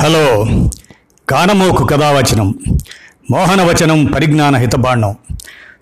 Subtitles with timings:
[0.00, 0.46] Hello.
[1.28, 2.54] కానమోకు కథావచనం.
[3.30, 5.16] మోహనవచనం పరిజ్ఞాన హితబాండం.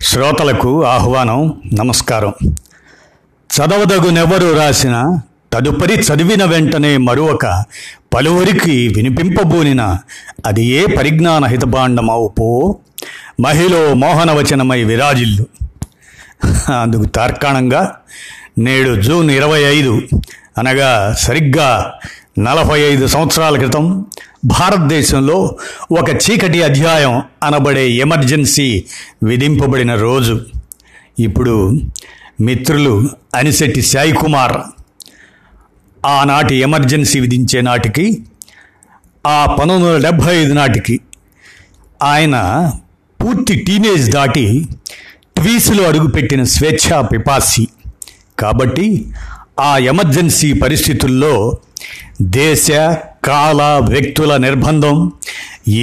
[0.01, 2.33] శ్రోతలకు ఆహ్వానం నమస్కారం.
[3.27, 5.19] చదవదగునెవరు రాసిన
[5.53, 7.63] తదుపరి చదివిన వెంటనే మరొక
[8.13, 9.97] పలువురికి వినిపింపబూనిన
[10.45, 12.77] అది ఏ పరిజ్ఞాన హితబాండమవుపో
[13.41, 15.45] మహిళ మోహనవచనమై విరాజిల్లు.
[16.81, 17.95] అందుకు తార్కాణంగా
[18.57, 20.01] నేడు జూన్ ఇరవై ఐదు
[20.57, 21.99] అనగా సరిగ్గా
[22.39, 24.05] నలభై ఐదు సంవత్సరాల క్రితం
[24.45, 25.57] భారతదేశంలో
[25.91, 28.83] ఒక చీకటి అధ్యాయం అనబడే ఎమర్జెన్సీ
[29.23, 30.41] విధింపబడిన రోజు.
[31.19, 31.73] ఇప్పుడు
[32.41, 34.57] మిత్రులు అనిశెట్టి సాయి కుమార్
[36.05, 38.25] ఆనాటి ఎమర్జెన్సీ విధించే నాటికి
[39.27, 40.99] ఆ పంతొమ్మిది వందల డెబ్భై ఐదు నాటికి
[42.03, 42.71] ఆయన
[43.23, 44.67] పూర్తి టీనేజ్ దాటి
[45.37, 47.67] ట్వీస్లో అడుగుపెట్టిన స్వేచ్ఛా పిపాసి.
[48.39, 49.05] కాబట్టి
[49.59, 51.57] ఆ ఎమర్జెన్సీ పరిస్థితుల్లో
[52.19, 52.67] దేశ
[53.25, 54.95] కాల వ్యక్తుల నిర్బంధం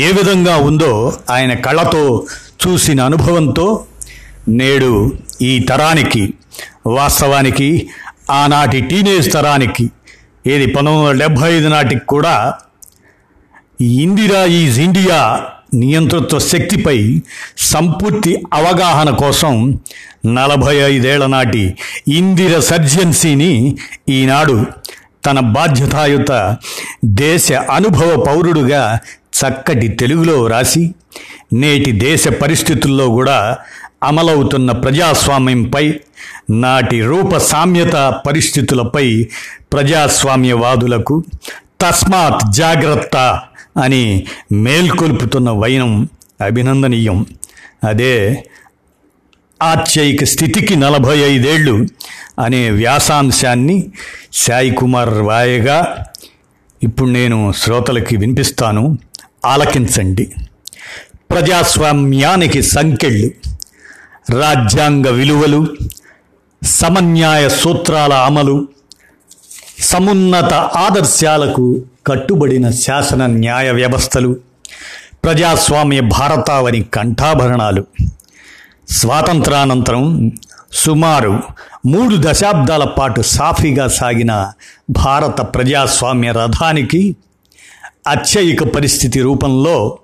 [0.00, 0.92] ఏ విధంగా ఉందో
[1.30, 2.02] ఆయన కళ్ళతో
[2.62, 3.66] చూసిన అనుభవంతో
[4.58, 4.92] నేడు
[5.42, 6.22] ఈ తరానికి
[6.96, 7.68] వాస్తవానికి
[8.32, 9.84] ఆనాటి టీనేజ్ తరానికి
[10.46, 12.34] ఏది పంతొమ్మిది వందల డెబ్భై ఐదు నాటికి కూడా
[13.96, 15.18] ఇందిరా ఈజ్ ఇండియా
[15.74, 16.98] నియంతృత్వ శక్తిపై
[17.70, 19.54] సంపూర్తి అవగాహన కోసం
[20.36, 21.64] నలభై ఐదేళ్ళ నాటి
[22.12, 23.52] ఇందిర సర్జెన్సీని
[24.08, 24.56] ఈనాడు
[25.26, 26.56] తన బాధ్యతాయుత
[27.04, 28.98] దేశ అనుభవ పౌరుడుగా
[29.38, 30.94] చక్కటి తెలుగులో వ్రాసి
[31.52, 33.58] నేటి దేశ పరిస్థితుల్లో కూడా
[34.02, 35.94] అమలవుతున్న ప్రజాస్వామ్యంపై
[36.50, 39.28] నాటి రూప సామ్యత పరిస్థితులపై
[39.72, 41.24] ప్రజాస్వామ్యవాదులకు
[41.80, 43.16] తస్మాత్ జాగ్రత్త
[43.82, 46.08] అని మేల్కొల్పుతున్న వైనం
[46.44, 47.26] అభినందనీయం.
[47.84, 48.44] అదే
[49.62, 51.86] ఆత్యయిక స్థితికి నలభై ఐదేళ్ళు
[52.38, 53.90] అనే వ్యాసాంశాన్ని
[54.32, 56.04] సాయి కుమార్ రాయగా
[56.82, 58.98] ఇప్పుడు నేను శ్రోతలకి వినిపిస్తాను.
[59.44, 60.32] ఆలకించండి.
[61.30, 63.30] ప్రజాస్వామ్యానికి సంకెళ్ళు
[64.40, 65.66] రాజ్యాంగ విలువలు
[66.66, 68.68] సమన్యాయ సూత్రాల అమలు
[69.80, 74.36] సమున్నత ఆదర్శాలకు కట్టుబడిన శాసన న్యాయ వ్యవస్థలు
[75.24, 77.84] ప్రజాస్వామ్య భారతావని కంఠాభరణాలు.
[78.90, 80.32] స్వాతంత్రానంతరం
[80.72, 81.42] సుమారు
[81.86, 84.52] మూడు దశాబ్దాల పాటు సాఫీగా సాగిన
[84.90, 87.16] భారత ప్రజాస్వామ్య రథానికి
[88.06, 89.98] అత్యయిక పరిస్థితి రూపంలో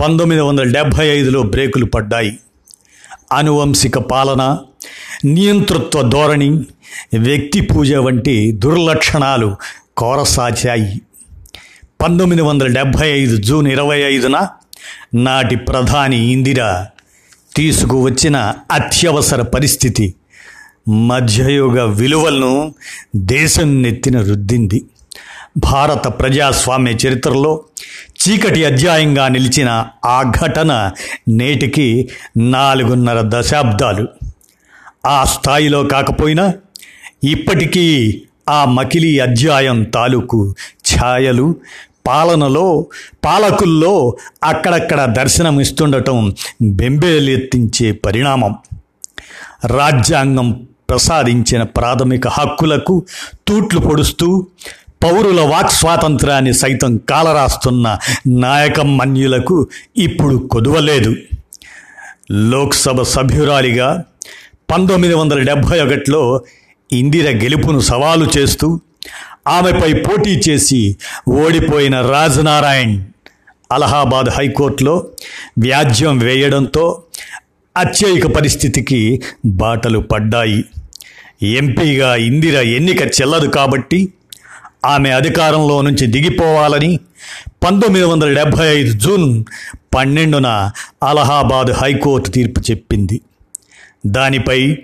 [0.00, 2.38] పంతొమ్మిది వందల డెబ్భై ఐదులో బ్రేకులు పడ్డాయి.
[3.32, 4.58] అనువంశిక పాలన
[5.24, 6.50] నియంతృత్వ ధోరణి
[7.18, 9.56] వ్యక్తి పూజ వంటి దుర్లక్షణాలు
[9.96, 11.00] కోరసాచాయి.
[12.02, 14.48] పంతొమ్మిది వందల డెబ్భై ఐదు జూన్ ఇరవై ఐదున
[15.14, 16.86] నాటి ప్రధాని ఇందిరా
[17.56, 20.14] తీసుకువచ్చిన అత్యవసర పరిస్థితి.
[20.88, 22.74] మధ్యయుగ విలువలను
[23.16, 24.84] దేశం నెత్తిన రుద్దింది.
[25.56, 27.60] భారత ప్రజాస్వామ్య చరిత్రలో
[28.06, 30.90] చీకటి అధ్యాయంగా నిలిచిన ఆ ఘటన
[31.28, 34.08] నేటికి నాలుగున్నర దశాబ్దాలు.
[35.06, 36.54] ఆ స్థాయిలో కాకపోయినా
[37.24, 40.54] ఇప్పటికీ ఆ మకిలీ అధ్యాయం తాలూకు
[40.94, 41.56] ఛాయలు
[42.06, 42.86] పాలనలో
[43.24, 48.54] పాలకుల్లో అక్కడక్కడ దర్శనమిస్తుండటం బెంబేలెత్తించే పరిణామం.
[49.66, 53.06] రాజ్యాంగం ప్రసాదించిన ప్రాథమిక హక్కులకు
[53.48, 54.46] తూట్లు పొడుస్తూ
[55.04, 61.16] పౌరుల వాక్ స్వాతంత్రాన్ని సైతం కాలరాస్తున్న నాయకమన్యులకు ఇప్పుడు కొదువలేదు.
[62.30, 64.04] లోక్సభ సభ్యురాలిగా
[64.70, 66.40] పంతొమ్మిది వందల డెబ్భై ఒకటిలో
[66.92, 68.80] ఇందిర గెలుపును సవాలు చేస్తూ
[69.48, 70.96] ఆమెపై పోటీ చేసి
[71.28, 73.02] ఓడిపోయిన రాజనారాయణ్
[73.72, 75.06] అలహాబాద్ హైకోర్టులో
[75.58, 77.02] వ్యాజ్యం వేయడంతో
[77.76, 80.64] అత్యయిక పరిస్థితికి బాటలు పడ్డాయి.
[81.42, 84.12] ఎంపీగా ఇందిర ఎన్నిక చెల్లదు కాబట్టి
[84.84, 87.00] ఆమె అధికారంలో నుంచి దిగిపోవాలని
[87.64, 89.44] పంతొమ్మిది వందల డెబ్భై ఐదు జూన్
[89.94, 90.48] పన్నెండున
[91.02, 93.20] అలహాబాద్ హైకోర్టు తీర్పు చెప్పింది.
[94.06, 94.78] దానిపై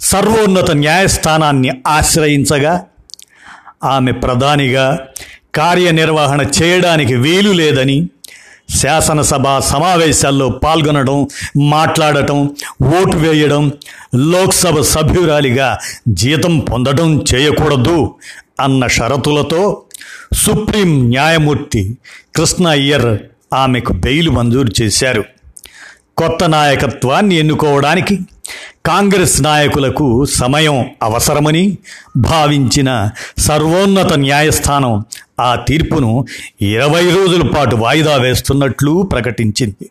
[0.00, 2.86] సర్వోన్నత న్యాయస్థానాన్ని ఆశ్రయించగా
[3.84, 5.06] ఆమె ప్రధానిగా
[5.54, 8.08] కార్యనిర్వహణ చేయడానికి వీలు లేదని
[8.74, 12.56] శాసనసభ సమావేశాల్లో పాల్గొనడం మాట్లాడటం
[13.00, 13.72] ఓటు వేయడం
[14.16, 15.78] లోక్సభ సభ్యురాలిగా
[16.08, 18.14] జీతం పొందడం చేయకూడదు
[18.60, 19.82] అన్న షరతులతో
[20.34, 21.98] సుప్రీం న్యాయమూర్తి
[22.36, 23.18] కృష్ణ అయ్యర్
[23.54, 25.24] ఆమెకు బెయిల్ మంజూరు చేశారు.
[26.16, 28.20] కొత్త నాయకత్వాన్ని ఎన్నుకోవడానికి
[28.86, 31.78] కాంగ్రెస్ నాయకులకు సమయం అవసరమని
[32.16, 35.04] భావించిన సర్వోన్నత న్యాయస్థానం
[35.40, 36.26] ఆ తీర్పును
[36.60, 39.90] ఇరవై రోజుల పాటు వాయిదా వేస్తున్నట్లు ప్రకటించింది.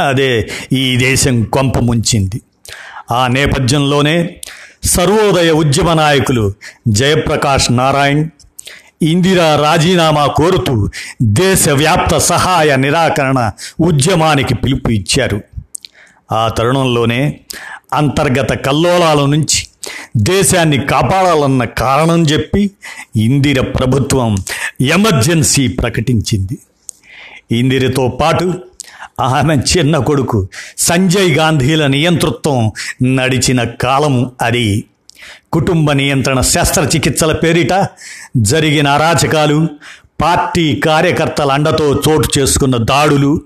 [0.00, 2.42] అదే ఈ దేశం కొంప ముంచింది.
[3.12, 4.40] ఆ నేపథ్యంలోనే
[4.84, 6.52] సర్వోదయ ఉద్యమ నాయకులు
[6.88, 8.28] జయప్రకాష్ నారాయణ్
[9.02, 10.88] ఇందిరా రాజీనామా కోరుతూ
[11.22, 13.50] దేశవ్యాప్త సహాయ నిరాకరణ
[13.80, 15.40] ఉద్యమానికి పిలుపు ఇచ్చారు.
[16.32, 17.40] ఆ తరుణంలోనే
[17.92, 19.66] అంతర్గత కల్లోలాల నుంచి
[20.16, 22.70] దేశాన్ని కాపాడాలన్న కారణం చెప్పి
[23.16, 24.36] ఇందిర ప్రభుత్వం
[24.80, 26.58] ఎమర్జెన్సీ ప్రకటించింది.
[27.50, 28.54] ఇందిరతో పాటు
[29.20, 30.48] ఆమె చిన్న కొడుకు
[30.78, 32.72] సంజయ్ గాంధీల నియంతృత్వం
[33.16, 34.84] నడిచిన కాలము అది.
[35.52, 37.88] కుటుంబ నియంత్రణ శస్త్రచికిత్సల పేరిట
[38.36, 39.68] జరిగిన అరాచకాలు
[40.20, 43.42] పార్టీ కార్యకర్తల అండతో చోటు చేసుకున్న దాడులు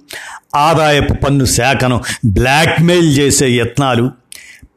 [0.54, 4.10] ఆదాయపు పన్ను శాఖను బ్లాక్మెయిల్ చేసే యత్నాలు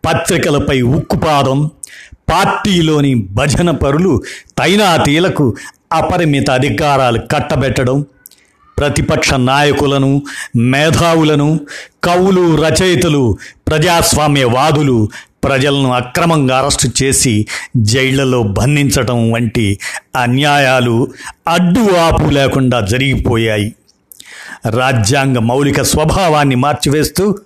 [0.06, 1.70] పత్రికలపై ఉక్కుపాదం
[2.30, 4.24] పార్టీలోని భజన పరులు
[4.58, 5.56] తైనాతీలకు
[5.92, 8.06] అపరిమిత అధికారాలు కట్టబెట్టడం
[8.78, 10.22] ప్రతిపక్ష నాయకులను
[10.56, 11.60] మేధావులను
[12.04, 13.38] కవులు రచయితలు
[13.68, 15.10] ప్రజాస్వామ్యవాదులు
[15.44, 17.48] ప్రజలను అక్రమంగా అరెస్టు చేసి
[17.78, 19.80] జైళ్ళలో బంధించటం వంటి
[20.16, 21.08] అన్యాయాలు
[21.48, 23.76] అడ్డు ఆపు లేకుండా జరిగిపోయాయి.
[24.70, 27.38] రాజ్యాంగ మౌలిక స్వభావాన్ని మార్చివేస్తూ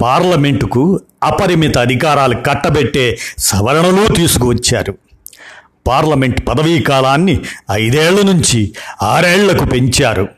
[0.00, 4.94] పార్లమెంటుకు అపరిమిత అధికారాలు కట్టబెట్టే సవరణలు తీసుకువచ్చారు.
[5.86, 10.28] పార్లమెంట్ పదవీ కాలాన్ని ఐదేళ్ళ నుంచి ఆరేళ్ళకు పెంచారు.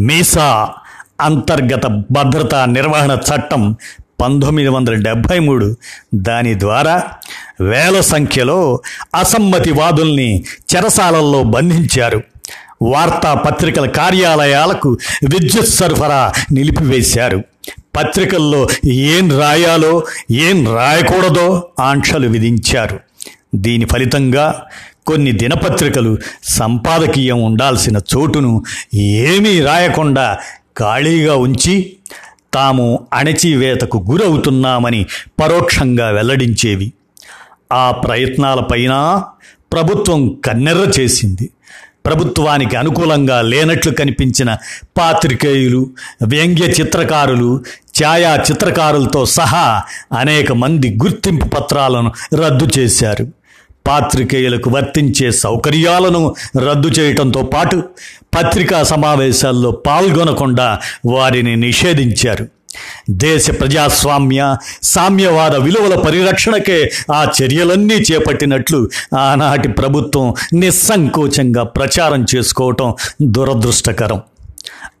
[0.00, 0.68] మీసా
[1.20, 3.76] అంతర్గత భద్రతా నిర్వహణ చట్టం
[4.20, 5.76] పంతొమ్మిది వందల డెబ్భై మూడు
[6.14, 7.02] దాని ద్వారా
[7.60, 8.80] వేల సంఖ్యలో
[9.14, 10.44] అసమ్మతివాదుల్ని
[10.76, 12.22] చెరసాలల్లో బంధించారు.
[12.82, 14.98] వార్తాపత్రికల కార్యాలయాలకు
[15.30, 17.42] విద్యుత్ సరఫరా నిలిపివేశారు.
[17.96, 23.00] పత్రికల్లో ఏం రాయాలో ఏం రాయకూడదో ఆంక్షలు విధించారు.
[23.54, 24.66] దీని ఫలితంగా
[25.06, 28.64] కొన్ని దినపత్రికలు సంపాదకీయం ఉండాల్సిన చోటును
[28.94, 30.38] ఏమీ రాయకుండా
[30.78, 31.96] ఖాళీగా ఉంచి
[32.54, 35.06] తాము అణచివేతకు గురవుతున్నామని
[35.40, 36.92] పరోక్షంగా వెల్లడించేవి.
[37.72, 39.22] ఆ ప్రయత్నాలపైన
[39.72, 41.50] ప్రభుత్వం కన్నెర్ర చేసింది.
[42.06, 44.56] ప్రభుత్వానికి అనుకూలంగా లేనట్లు కనిపించిన
[44.98, 45.90] పాత్రికేయులు
[46.26, 47.64] వ్యంగ్య చిత్రకారులు
[48.02, 49.82] ఛాయా చిత్రకారులతో సహా
[50.18, 53.26] అనేక మంది గుర్తింపు పత్రాలను రద్దు చేశారు.
[53.86, 56.34] పాత్రికేయులకు వర్తించే సౌకర్యాలను
[56.70, 57.82] రద్దు చేయటంతో పాటు
[58.34, 62.48] పత్రికా సమావేశాల్లో పాల్గొనకుండా వారిని నిషేధించారు.
[63.10, 74.20] దేశ ప్రజాస్వామ్య సామ్యవాద విలువల పరిరక్షణకే ఆ చర్యలన్నీ చేపట్టినట్లు ఆనాటి ప్రభుత్వం నిస్సంకోచంగా ప్రచారం చేసుకోవటం దురదృష్టకరం.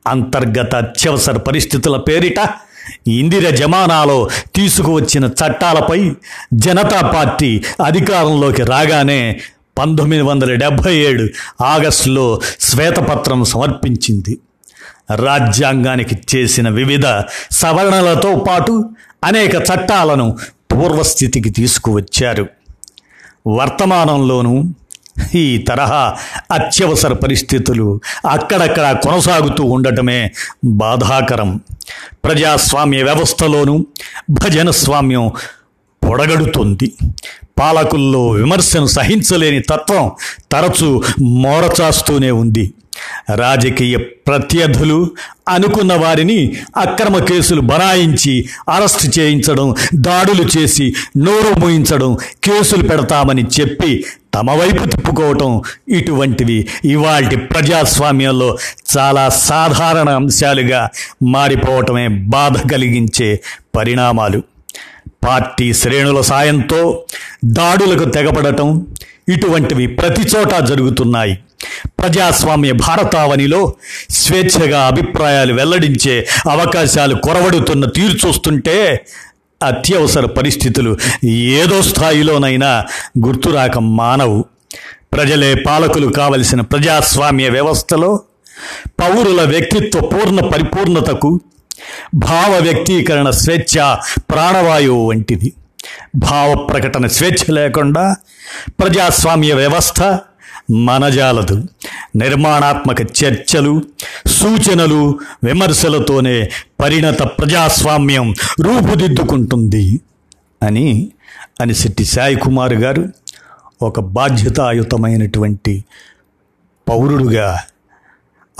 [0.06, 2.40] అంతర్గత అత్యవసర పరిస్థితుల పేరిట
[3.08, 6.12] ఇందిర జమానాలో తీసుకువచ్చిన చట్టాలపై
[6.54, 9.40] జనతా పార్టీ అధికారంలోకి రాగానే
[9.78, 11.28] పంతొమ్మిది వందల డెబ్భై ఏడు
[11.64, 14.38] ఆగస్టులో శ్వేతపత్రం సమర్పించింది.
[15.14, 17.06] రాజ్యాంగానికి చేసిన వివిధ
[17.50, 18.84] సవరణలతో పాటు
[19.24, 20.38] అనేక చట్టాలను
[20.72, 22.46] పూర్వస్థితికి తీసుకువచ్చారు.
[23.48, 24.64] వర్తమానంలోనూ
[25.34, 26.16] ఈ తరహా
[26.52, 30.32] అత్యవసర పరిస్థితులు అక్కడక్కడ కొనసాగుతూ ఉండటమే
[30.64, 31.60] బాధాకరం.
[32.24, 33.86] ప్రజాస్వామ్య వ్యవస్థలోనూ
[34.30, 35.32] భజన స్వామ్యం
[36.08, 36.92] పొడగడుతుంది.
[37.58, 40.10] పాలకుల్లో విమర్శను సహించలేని తత్వం
[40.52, 42.74] తరచూ మోరచాస్తూనే ఉంది.
[43.34, 45.10] రాజకీయ ప్రత్యర్థులు
[45.48, 54.50] అనుకున్న వారిని అక్రమ కేసులు బనాయించి అరెస్టు చేయించడం దాడులు చేసి నోరు మూయించడం కేసులు పెడతామని చెప్పి తమ
[54.50, 58.56] వైపు తిప్పుకోవటం ఇటువంటివి ఇవాటి ప్రజాస్వామ్యంలో
[58.96, 60.88] చాలా సాధారణ అంశాలుగా
[61.22, 63.40] మారిపోవటమే బాధ కలిగించే
[63.76, 64.42] పరిణామాలు.
[65.24, 67.04] పార్టీ శ్రేణుల సాయంతో
[67.44, 68.86] దాడులకు తెగపడటం
[69.28, 71.38] ఇటువంటివి ప్రతి చోట జరుగుతున్నాయి.
[71.86, 73.74] ప్రజాస్వామ్య భారతావనిలో
[74.10, 79.06] స్వేచ్ఛగా అభిప్రాయాలు వెల్లడించే అవకాశాలు కొరవడుతున్న తీరు చూస్తుంటే
[79.62, 82.84] అత్యవసర పరిస్థితులు ఏదో స్థాయిలోనైనా
[83.26, 84.44] గుర్తురాక మానవు.
[85.12, 88.20] ప్రజలే పాలకులు కావలసిన ప్రజాస్వామ్య వ్యవస్థలో
[89.00, 91.40] పౌరుల వ్యక్తిత్వ పూర్ణ పరిపూర్ణతకు
[92.14, 95.52] భావ వ్యక్తీకరణ స్వేచ్ఛ ప్రాణవాయువు వంటిది.
[96.16, 98.16] భావ ప్రకటన స్వేచ్ఛ లేకుండా
[98.80, 100.20] ప్రజాస్వామ్య వ్యవస్థ
[100.70, 101.64] మనజాలదు.
[102.16, 103.82] నిర్మాణాత్మక చర్చలు
[104.26, 106.50] సూచనలు విమర్శలతోనే
[106.80, 110.00] పరిణత ప్రజాస్వామ్యం రూపుదిద్దుకుంటుంది
[110.62, 111.10] అని
[111.60, 113.08] అనిశెట్టి సాయి కుమార్ గారు
[113.82, 115.84] ఒక బాధ్యతాయుతమైనటువంటి
[116.88, 117.58] పౌరుడుగా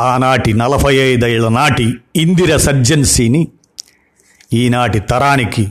[0.01, 3.49] ఆనాటి నలభై ఐదేళ్ళ నాటి ఇందిర సర్జన్సీని
[4.53, 5.69] ఈనాటి తరానికి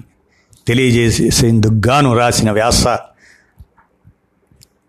[0.68, 2.88] తెలియజేసేందుకు గాను రాసిన వ్యాస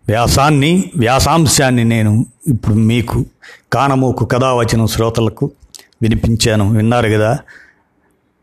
[0.07, 3.25] వ్యాసాన్ని వ్యాసాంశాన్ని నేను ఇప్పుడు మీకు
[3.73, 5.51] కానమోకు కథావచనం శ్రోతలకు
[6.01, 6.71] వినిపించాను.
[6.71, 7.37] విన్నారు కదా?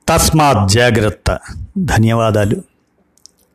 [0.09, 1.39] తస్మాత్ జాగ్రత్త.
[1.79, 2.57] ధన్యవాదాలు.